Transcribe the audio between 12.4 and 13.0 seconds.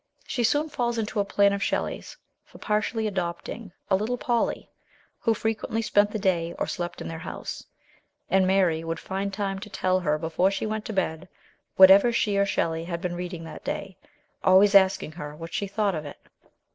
MBS. SHELLEY. or Shelley